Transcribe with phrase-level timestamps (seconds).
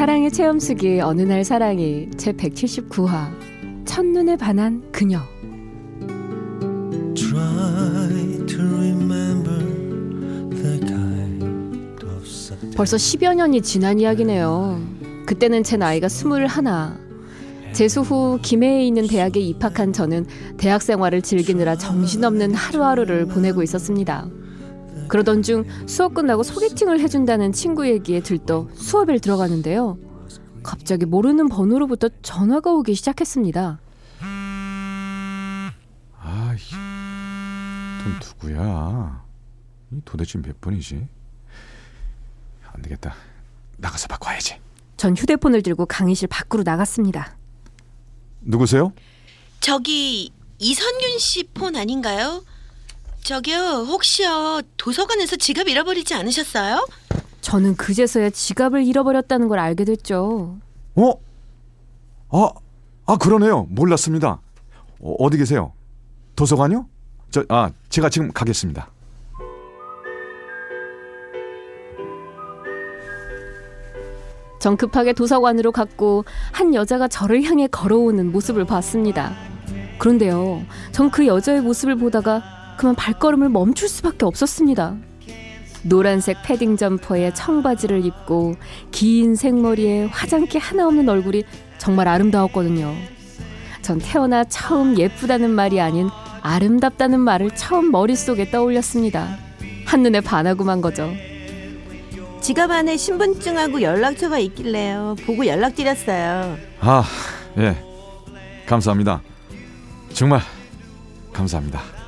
[0.00, 5.20] 사랑의 체험수기 어느 날 사랑이 제 179화 첫눈에 반한 그녀.
[12.74, 14.80] 벌써 10여 년이 지난 이야기네요.
[15.26, 16.98] 그때는 제 나이가 스물하나.
[17.74, 20.24] 재수 후 김해에 있는 대학에 입학한 저는
[20.56, 24.30] 대학 생활을 즐기느라 정신없는 하루하루를 보내고 있었습니다
[25.10, 29.98] 그러던 중 수업 끝나고 소개팅을 해준다는 친구 얘기에 들떠 수업에 들어가는데요
[30.62, 33.80] 갑자기 모르는 번호로부터 전화가 오기 시작했습니다
[36.22, 36.58] 아이
[38.02, 39.24] 돈 누구야?
[39.90, 41.06] 이 도대체 몇 번이지?
[42.72, 43.14] 안 되겠다.
[43.78, 44.58] 나가서 바꿔야지.
[44.96, 47.36] 전 휴대폰을 들고 강의실 밖으로 나갔습니다.
[48.40, 48.92] 누구세요?
[49.58, 52.42] 저기 이선균 씨 폰 아닌가요?
[53.22, 56.86] 저기요 혹시요 도서관에서 지갑 잃어버리지 않으셨어요?
[57.40, 60.58] 저는 그제서야 지갑을 잃어버렸다는 걸 알게 됐죠.
[60.94, 61.12] 어?
[62.30, 62.50] 아,
[63.06, 63.66] 아 그러네요.
[63.70, 64.40] 몰랐습니다.
[65.00, 65.72] 어, 어디 계세요?
[66.36, 66.86] 도서관요?
[67.30, 68.90] 저, 아, 제가 지금 가겠습니다.
[74.58, 79.32] 전 급하게 도서관으로 갔고 한 여자가 저를 향해 걸어오는 모습을 봤습니다.
[79.98, 80.62] 그런데요,
[80.92, 82.42] 전 그 여자의 모습을 보다가
[82.80, 84.96] 그만 발걸음을 멈출 수밖에 없었습니다.
[85.82, 88.54] 노란색 패딩 점퍼에 청바지를 입고
[88.90, 91.44] 긴 생머리에 화장기 하나 없는 얼굴이
[91.76, 92.94] 정말 아름다웠거든요.
[93.82, 96.08] 전 태어나 처음 예쁘다는 말이 아닌
[96.40, 99.36] 아름답다는 말을 처음 머릿속에 떠올렸습니다.
[99.84, 101.12] 한눈에 반하고만 거죠.
[102.40, 105.16] 지갑 안에 신분증하고 연락처가 있길래요.
[105.26, 106.56] 보고 연락드렸어요.
[106.80, 107.04] 아,
[107.58, 107.76] 예.
[108.64, 109.20] 감사합니다.
[110.14, 110.40] 정말
[111.34, 111.99] 감사합니다.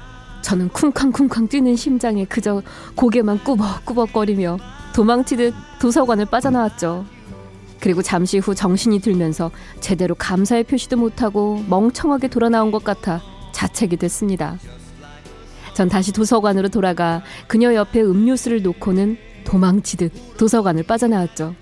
[0.42, 2.62] 저는 쿵쾅쿵쾅 뛰는 심장에 그저
[2.97, 4.58] 고개만 꾸벅꾸벅거리며
[4.94, 7.04] 도망치듯 도서관을 빠져나왔죠.
[7.80, 13.20] 그리고 잠시 후 정신이 들면서 제대로 감사의 표시도 못하고 멍청하게 돌아 나온 것 같아
[13.53, 14.58] 자책이 됐습니다.
[15.75, 21.54] 전 다시 도서관으로 돌아가 그녀 옆에 음료수를 놓고는 도망치듯 도서관을 빠져나왔죠.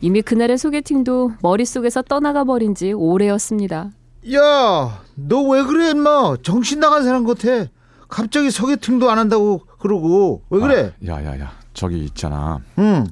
[0.00, 3.90] 이미 그날의 소개팅도 머릿속에서 떠나가 버린 지 오래였습니다.
[4.34, 6.36] 야, 너 왜 그래, 임마?
[6.42, 7.66] 정신 나간 사람 같아.
[8.08, 10.94] 갑자기 소개팅도 안 한다고 그러고 왜 그래?
[11.08, 11.52] 아, 야, 야, 야.
[11.74, 12.60] 저기 있잖아.
[12.78, 13.06] 응,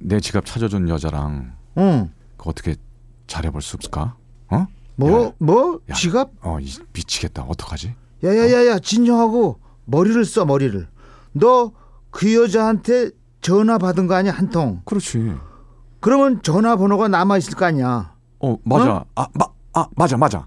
[0.00, 2.10] 내 지갑 찾아준 여자랑 응.
[2.36, 2.74] 그 어떻게
[3.28, 4.16] 잘해볼 수 없을까?
[4.50, 4.66] 어?
[4.96, 5.32] 뭐, 야.
[5.38, 5.80] 뭐?
[5.88, 5.94] 야.
[5.94, 6.30] 지갑?
[6.42, 7.44] 어, 이, 미치겠다.
[7.44, 7.94] 어떡하지?
[8.24, 10.86] 야 야 야 야, 진정하고 머리를 써 머리를.
[11.32, 11.72] 너
[12.10, 13.08] 그 여자한테
[13.40, 14.82] 전화 받은 거 아니야 한 통?
[14.84, 15.32] 그렇지.
[16.00, 18.14] 그러면 전화번호가 남아 있을 거 아니야.
[18.40, 19.06] 어, 맞아.
[19.14, 20.46] 아, 마, 아, 맞아, 맞아.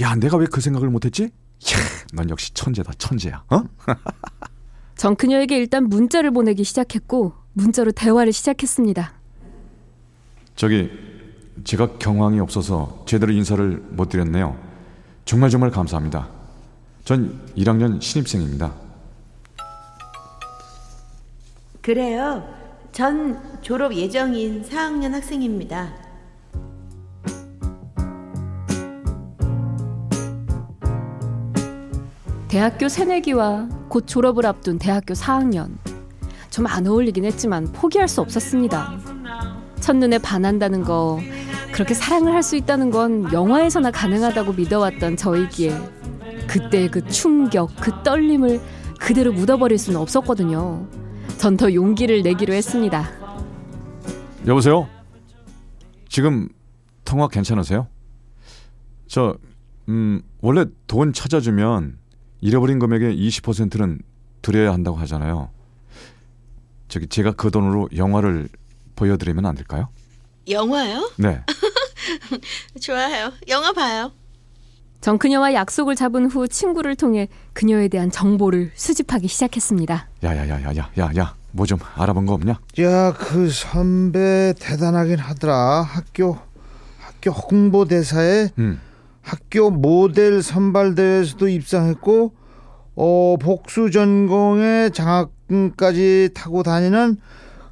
[0.00, 1.24] 야, 내가 왜 그 생각을 못했지?
[1.24, 1.28] 야,
[2.14, 3.44] 넌 역시 천재다, 천재야.
[3.50, 3.62] 어?
[4.96, 9.12] 전 그녀에게 일단 문자를 보내기 시작했고 문자로 대화를 시작했습니다.
[10.54, 10.90] 저기
[11.64, 14.56] 제가 경황이 없어서 제대로 인사를 못 드렸네요.
[15.24, 16.28] 정말 정말 감사합니다.
[17.04, 18.72] 전 1학년 신입생입니다.
[21.82, 22.42] 그래요.
[22.92, 25.92] 전 졸업 예정인 4학년 학생입니다.
[32.56, 35.76] 대학교 새내기와 곧 졸업을 앞둔 대학교 4학년.
[36.48, 38.94] 좀 안 어울리긴 했지만 포기할 수 없었습니다.
[39.80, 41.20] 첫눈에 반한다는 거,
[41.70, 45.78] 그렇게 사랑을 할 수 있다는 건 영화에서나 가능하다고 믿어왔던 저이기에
[46.46, 48.58] 그때의 그 충격, 그 떨림을
[49.00, 50.86] 그대로 묻어버릴 수는 없었거든요.
[51.36, 53.06] 전 더 용기를 내기로 했습니다.
[54.46, 54.88] 여보세요?
[56.08, 56.48] 지금
[57.04, 57.86] 통화 괜찮으세요?
[59.08, 59.36] 저,
[59.90, 61.98] 음, 원래 돈 찾아주면
[62.46, 63.98] 잃어버린 금액의 20%는
[64.40, 65.50] 드려야 한다고 하잖아요.
[66.86, 68.48] 저기 제가 그 돈으로 영화를
[68.94, 69.88] 보여드리면 안 될까요?
[70.48, 71.10] 영화요?
[71.16, 71.42] 네.
[72.80, 73.32] 좋아요.
[73.48, 74.12] 영화 봐요.
[75.00, 80.08] 전 그녀와 약속을 잡은 후 친구를 통해 그녀에 대한 정보를 수집하기 시작했습니다.
[80.22, 82.60] 야야야야야야야 뭐 좀 알아본 거 없냐?
[82.80, 85.82] 야, 그 선배 대단하긴 하더라.
[85.82, 86.38] 학교
[87.00, 88.80] 학교 홍보대사에 음.
[89.26, 92.32] 학교 모델 선발 대회에서도 입상했고
[92.94, 97.16] 어 복수 전공에 장학금까지 타고 다니는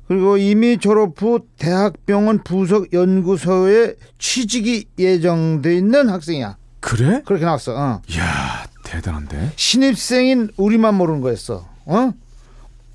[0.08, 6.56] 그리고 이미 졸업 후 대학병원 부속 연구소에 취직이 예정돼 있는 학생이야.
[6.80, 7.22] 그래?
[7.24, 7.72] 그렇게 나왔어.
[7.74, 8.02] 어.
[8.10, 9.52] 이야, 대단한데?
[9.54, 11.66] 신입생인 우리만 모르는 거였어.
[11.86, 12.12] 어?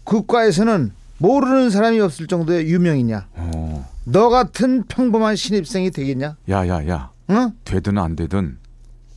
[0.03, 3.27] 그 과에서는 모르는 사람이 없을 정도의 유명이냐.
[3.33, 6.35] 어, 너 같은 평범한 신입생이 되겠냐?
[6.49, 7.09] 야, 야, 야.
[7.29, 7.51] 응?
[7.63, 8.57] 되든 안 되든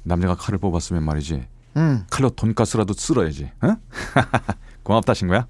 [0.05, 1.47] 남자가 칼을 뽑았으면 말이지.
[1.77, 2.05] 응.
[2.11, 3.51] 칼로 돈가스라도 쓸어야지.
[3.63, 3.77] 어?
[4.83, 5.47] 고맙다, 친구야.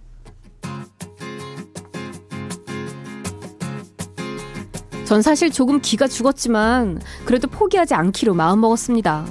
[5.05, 9.27] 전 사실 조금 기가 죽었지만 그래도 포기하지 않기로 마음먹었습니다.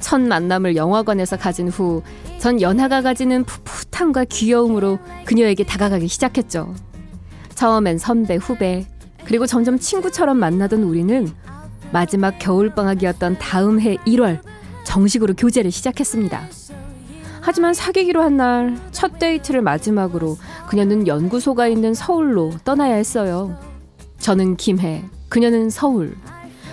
[0.00, 2.02] 첫 만남을 영화관에서 가진 후
[2.42, 6.74] 전 연하가 가지는 풋풋함과 귀여움으로 그녀에게 다가가기 시작했죠.
[7.54, 8.84] 처음엔 선배, 후배,
[9.24, 11.32] 그리고 점점 친구처럼 만나던 우리는
[11.92, 14.40] 마지막 겨울방학이었던 다음 해 1월
[14.84, 16.42] 정식으로 교제를 시작했습니다.
[17.40, 20.36] 하지만 사귀기로 한 날 첫 데이트를 마지막으로
[20.68, 23.58] 그녀는 연구소가 있는 서울로 떠나야 했어요.
[24.18, 26.16] 저는 김해, 그녀는 서울.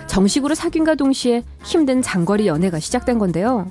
[0.06, 3.70] 정식으로 사귄과 동시에 힘든 장거리 연애가 시작된 건데요.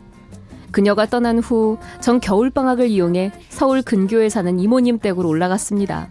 [0.71, 6.09] 그녀가 떠난 후 전 겨울방학을 이용해 서울 근교에 사는 이모님 댁으로 올라갔습니다.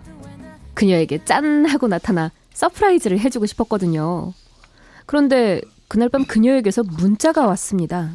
[0.75, 1.67] 그녀에게 짠!
[1.67, 4.33] 하고 나타나 surprise를 해주고 싶었거든요.
[5.09, 8.11] 그런데 그날 밤 그녀에게서 문자가 왔습니다.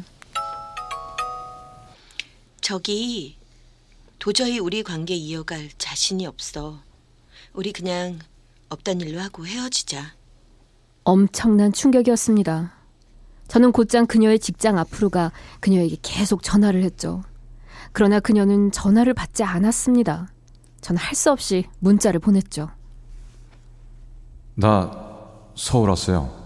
[2.60, 3.36] 저기
[4.20, 6.78] 도저히 우리 관계 이어갈 자신이 없어.
[7.52, 8.20] 우리 그냥
[8.68, 10.14] 없던 일로 하고 헤어지자.
[11.02, 12.72] 엄청난 충격이었습니다.
[13.48, 17.24] 저는 곧장 그녀의 직장 앞으로 가 그녀에게 계속 전화를 했죠.
[17.90, 20.28] 그러나 그녀는 전화를 받지 않았습니다.
[20.80, 22.70] 저는 할수 없이 문자를 보냈죠.
[24.54, 24.92] 나
[25.56, 26.43] 서울 왔어요.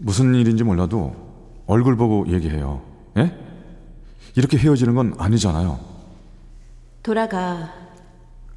[0.00, 1.14] 무슨 일인지 몰라도
[1.66, 2.82] 얼굴 보고 얘기해요.
[3.18, 3.36] 예?
[4.36, 5.78] 이렇게 헤어지는 건 아니잖아요.
[7.02, 7.72] 돌아가.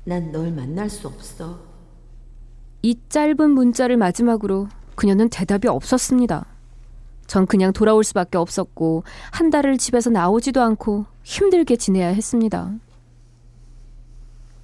[0.05, 1.59] 난 널 만날 수 없어.
[2.81, 6.45] 이 짧은 문자를 마지막으로 그녀는 대답이 없었습니다.
[7.25, 12.71] 전 그냥 돌아올 수밖에 없었고 한 달을 집에서 나오지도 않고 힘들게 지내야 했습니다.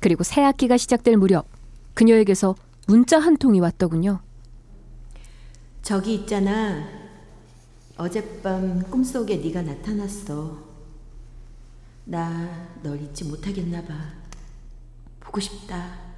[0.02, 1.46] 그리고 새 학기가 시작될 무렵
[1.94, 2.56] 그녀에게서
[2.88, 4.20] 문자 한 통이 왔더군요.
[5.82, 6.84] 저기 있잖아.
[7.98, 10.58] 어젯밤 꿈속에 네가 나타났어.
[12.06, 12.50] 나
[12.82, 13.94] 널 잊지 못하겠나 봐.
[15.20, 16.10] 보고 싶다.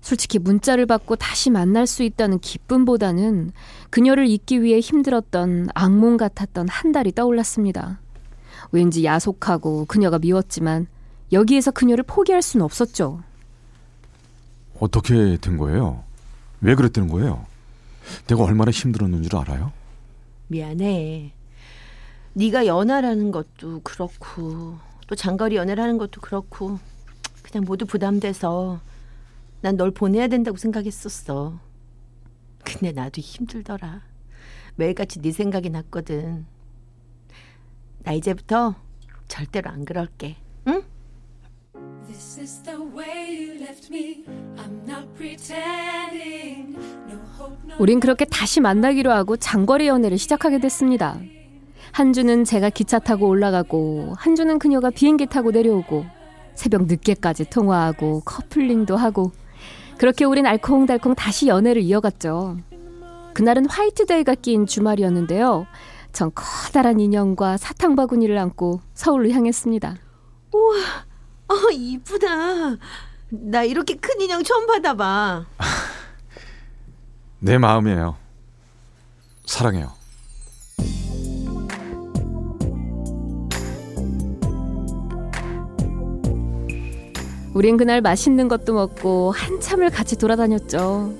[0.00, 3.52] 솔직히 문자를 받고 다시 만날 수 있다는 기쁨보다는
[3.90, 8.00] 그녀를 잊기 위해 힘들었던 악몽 같았던 한 달이 떠올랐습니다.
[8.72, 10.88] 왠지 야속하고 그녀가 미웠지만
[11.32, 13.22] 여기에서 그녀를 포기할 수는 없었죠.
[14.78, 16.02] 어떻게 된 거예요?
[16.60, 17.46] 왜 그랬다는 거예요?
[18.26, 19.72] 내가 얼마나 힘들었는 줄 알아요?
[20.48, 21.32] 미안해.
[22.34, 26.78] 네가 연하라는 것도 그렇고 또 장거리 연애를 하는 것도 그렇고
[27.42, 28.80] 그냥 모두 부담돼서
[29.60, 31.58] 난 널 보내야 된다고 생각했었어.
[32.64, 34.02] 근데 나도 힘들더라.
[34.76, 36.46] 매일같이 네 생각이 났거든.
[38.04, 38.74] 나 이제부터
[39.28, 40.36] 절대로 안 그럴게.
[40.68, 40.82] 응?
[42.22, 44.24] This is the way you left me.
[44.56, 46.78] I'm not pretending.
[47.10, 51.18] No hope, no 우린 그렇게 다시 만나기로 하고 장거리 연애를 시작하게 됐습니다.
[51.90, 56.04] 한 주는 제가 기차 타고 올라가고 한 주는 그녀가 비행기 타고 내려오고
[56.54, 59.32] 새벽 늦게까지 통화하고 커플링도 하고
[59.98, 62.58] 그렇게 우린 알콩달콩 다시 연애를 이어갔죠.
[63.34, 65.66] 그날은 화이트데이가 끼인 주말이었는데요.
[66.12, 69.96] 전 커다란 인형과 사탕 바구니를 안고 서울로 향했습니다.
[71.52, 72.76] 어, 이쁘다.
[73.28, 75.44] 나 이렇게 큰 인형 처음 받아봐.
[77.40, 78.16] 내 마음이에요.
[79.44, 79.92] 사랑해요.
[87.54, 91.12] 우린 그날 맛있는 것도 먹고 한참을 같이 돌아다녔죠.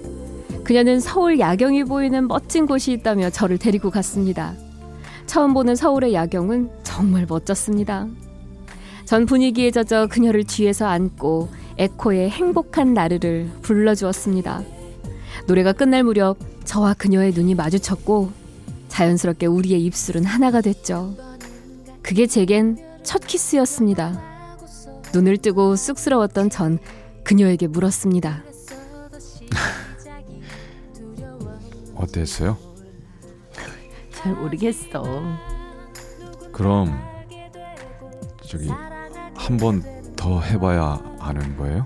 [0.65, 4.55] 그녀는 서울 야경이 보이는 멋진 곳이 있다며 저를 데리고 갔습니다.
[5.27, 8.07] 처음 보는 서울의 야경은 정말 멋졌습니다.
[9.05, 14.63] 전 분위기에 젖어 그녀를 뒤에서 안고 에코의 행복한 나르를 불러주었습니다.
[15.47, 18.31] 노래가 끝날 무렵 저와 그녀의 눈이 마주쳤고
[18.89, 21.17] 자연스럽게 우리의 입술은 하나가 됐죠.
[22.03, 24.21] 그게 제겐 첫 키스였습니다.
[25.15, 26.79] 눈을 뜨고 쑥스러웠던 전
[27.25, 28.45] 그녀에게 물었습니다.
[31.95, 32.57] 어땠어요?
[34.13, 35.03] 잘 모르겠어.
[36.53, 36.99] 그럼
[38.47, 38.69] 저기
[39.43, 39.83] 한 번
[40.17, 41.85] 더 해봐야 아는 거예요?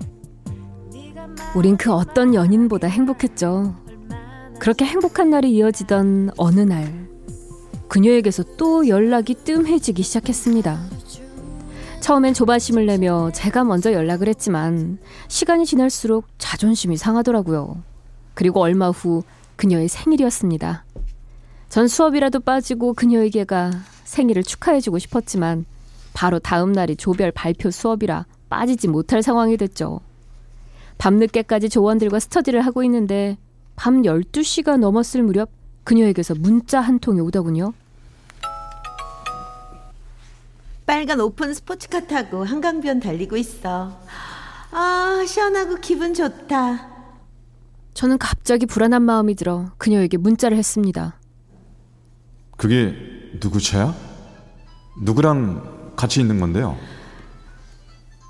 [1.55, 3.73] 우린 그 어떤 연인보다 행복했죠.
[4.59, 7.07] 그렇게 행복한 날이 이어지던 어느 날,
[7.87, 10.79] 그녀에게서 또 연락이 뜸해지기 시작했습니다.
[11.99, 17.81] 처음엔 조바심을 내며 제가 먼저 연락을 했지만 시간이 지날수록 자존심이 상하더라고요.
[18.35, 19.23] 그리고 얼마 후
[19.55, 20.85] 그녀의 생일이었습니다.
[21.69, 23.71] 전 수업이라도 빠지고 그녀에게가
[24.03, 25.65] 생일을 축하해주고 싶었지만
[26.17, 30.01] 바로 다음 날이 조별 발표 수업이라 빠지지 못할 상황이 됐죠.
[30.97, 33.37] 밤늦게까지 조원들과 스터디를 하고 있는데
[33.75, 35.51] 밤 12시가 넘었을 무렵
[35.83, 37.71] 그녀에게서 문자 한 통이 오더군요.
[40.87, 43.95] 빨간 오픈 스포츠카 타고 한강변 달리고 있어.
[44.71, 46.97] 아, 시원하고 기분 좋다.
[47.93, 51.19] 저는 갑자기 불안한 마음이 들어 그녀에게 문자를 했습니다.
[52.57, 52.95] 그게
[53.39, 53.93] 누구 차야?
[55.03, 56.77] 누구랑 같이 있는 건데요?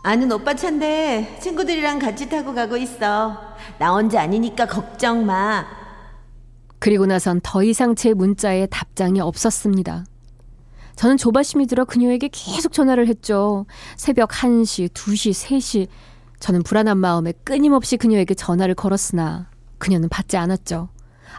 [0.02, 3.38] 아는 오빠 차인데 친구들이랑 같이 타고 가고 있어.
[3.78, 5.66] 나 혼자 아니니까 걱정 마.
[6.80, 10.06] 그리고 나선 더 이상 제 문자에 답장이 없었습니다.
[10.96, 13.66] 저는 조바심이 들어 그녀에게 계속 전화를 했죠.
[13.98, 15.88] 새벽 1시, 2시, 3시.
[16.40, 20.90] 저는 불안한 마음에 끊임없이 그녀에게 전화를 걸었으나 그녀는 받지 않았죠.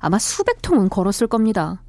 [0.00, 1.82] 아마 수백 통은 걸었을 겁니다.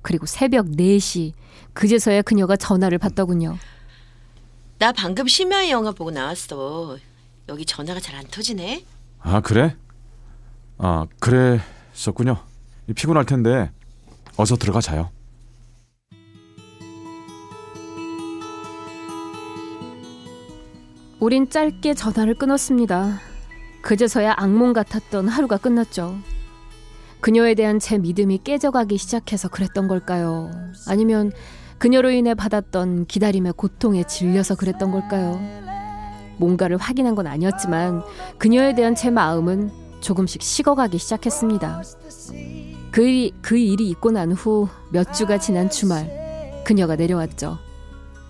[0.00, 1.32] 그리고 새벽 4시.
[1.74, 3.56] 그제서야 그녀가 전화를 받더군요.
[4.78, 6.98] 나 방금 심야 영화 보고 나왔어.
[7.48, 8.84] 여기 전화가 잘 안 터지네.
[9.20, 9.76] 아 그래?
[10.78, 12.38] 아 그랬었군요.
[12.94, 13.70] 피곤할 텐데
[14.36, 15.10] 어서 들어가 자요.
[21.20, 23.20] 우린 짧게 전화를 끊었습니다.
[23.82, 26.16] 그제서야 악몽 같았던 하루가 끝났죠.
[27.20, 30.50] 그녀에 대한 제 믿음이 깨져가기 시작해서 그랬던 걸까요?
[30.88, 31.30] 아니면
[31.82, 35.40] 그녀로 인해 받았던 기다림의 고통에 질려서 그랬던 걸까요?
[36.36, 38.04] 뭔가를 확인한 건 아니었지만
[38.38, 41.82] 그녀에 대한 제 마음은 조금씩 식어가기 시작했습니다.
[42.92, 47.58] 그, 일이, 그 일이 있고 난 후 몇 주가 지난 주말 그녀가 내려왔죠.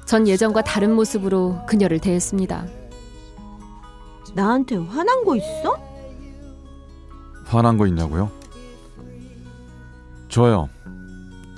[0.07, 2.65] 전 예전과 다른 모습으로 그녀를 대했습니다.
[4.35, 5.77] 나한테 화난 거 있어?
[7.45, 8.31] 화난 거 있냐고요?
[10.29, 10.71] 좋아요.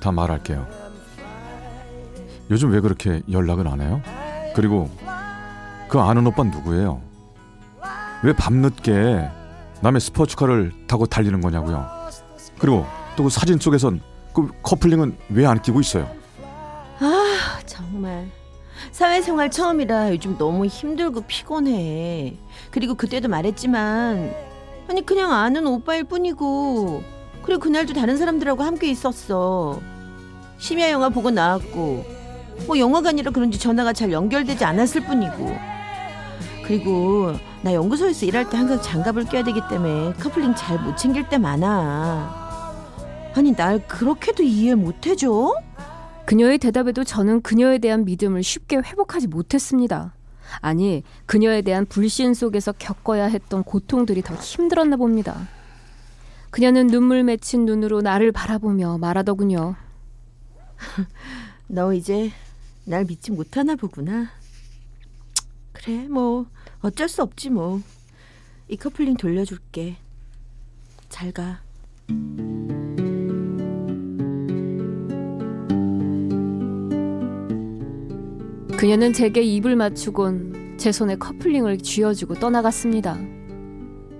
[0.01, 0.74] 다 말할게요.
[2.51, 4.01] 요즘 왜 그렇게 연락을 안 해요?
[4.55, 4.89] 그리고
[5.89, 7.01] 그 아는 오빠 누구예요?
[8.23, 9.27] 왜 밤늦게
[9.81, 11.87] 남의 스포츠카를 타고 달리는 거냐고요?
[12.59, 12.85] 그리고
[13.15, 14.01] 또 그 사진 속에선
[14.33, 16.09] 그 커플링은 왜 안 끼고 있어요?
[16.99, 18.27] 아, 정말.
[18.91, 22.35] 사회생활 처음이라 요즘 너무 힘들고 피곤해.
[22.71, 24.33] 그리고 그때도 말했지만,
[24.89, 27.03] 아니, 그냥 아는 오빠일 뿐이고,
[27.43, 29.79] 그리고 그날도 다른 사람들하고 함께 있었어.
[30.57, 32.05] 심야 영화 보고 나왔고,
[32.67, 35.55] 뭐 영화관이라 그런지 전화가 잘 연결되지 않았을 뿐이고.
[36.65, 41.37] 그리고 나 연구소에서 일할 때 항상 장갑을 껴야 되기 때문에 커플링 잘 못 챙길 때
[41.37, 42.43] 많아.
[43.35, 45.53] 아니, 날 그렇게도 이해 못 해줘?
[46.25, 50.13] 그녀의 대답에도 저는 그녀에 대한 믿음을 쉽게 회복하지 못했습니다.
[50.61, 55.47] 아니, 그녀에 대한 불신 속에서 겪어야 했던 고통들이 더 힘들었나 봅니다.
[56.49, 59.75] 그녀는 눈물 맺힌 눈으로 나를 바라보며 말하더군요.
[61.67, 62.31] 너 이제
[62.85, 64.29] 날 믿지 못하나 보구나.
[65.73, 66.45] 그래, 뭐
[66.81, 67.81] 어쩔 수 없지 뭐.
[68.69, 69.97] 이 커플링 돌려줄게.
[71.09, 71.61] 잘 가.
[78.77, 83.17] 그녀는 제게 입을 맞추곤 제 손에 커플링을 쥐어주고 떠나갔습니다.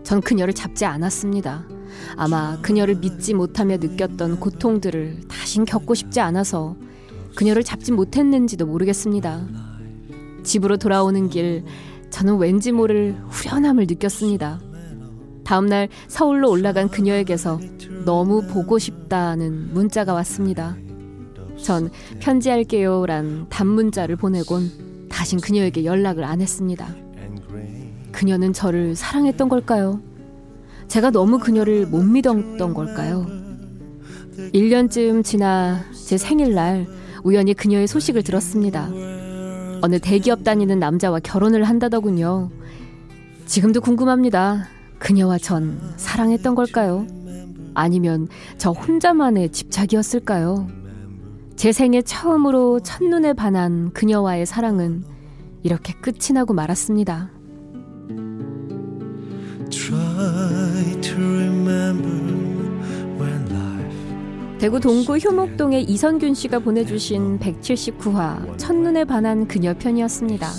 [0.04, 1.68] 전 그녀를 잡지 않았습니다.
[2.18, 6.76] 아마 그녀를 믿지 못하며 느꼈던 고통들을 다신 겪고 싶지 않아서
[7.36, 9.46] 그녀를 잡지 못했는지도 모르겠습니다.
[10.44, 11.64] 집으로 돌아오는 길
[12.10, 14.62] 저는 왠지 모를 후련함을 느꼈습니다.
[15.44, 17.60] 다음날 서울로 올라간 그녀에게서
[18.06, 20.76] 너무 보고 싶다는 문자가 왔습니다.
[21.62, 21.90] 전
[22.20, 26.88] 편지할게요란 단문자를 보내곤 다신 그녀에게 연락을 안 했습니다.
[28.12, 30.02] 그녀는 저를 사랑했던 걸까요?
[30.88, 33.26] 제가 너무 그녀를 못 믿었던 걸까요?
[34.54, 36.88] 1년쯤 지나 제 생일날
[37.26, 38.88] 우연히 그녀의 소식을 들었습니다.
[39.82, 42.52] 어느 대기업 다니는 남자와 결혼을 한다더군요.
[43.48, 44.68] 지금도 궁금합니다.
[45.00, 47.08] 그녀와 전 사랑했던 걸까요?
[47.74, 48.28] 아니면
[48.60, 50.68] 저 혼자만의 집착이었을까요?
[51.56, 55.04] 제 생애 처음으로 첫눈에 반한 그녀와의 사랑은
[55.64, 57.32] 이렇게 끝이 나고 말았습니다.
[64.66, 70.50] 대구 동구 효목동의 이선균 씨가 보내주신 179화 첫눈에 반한 그녀 편이었습니다.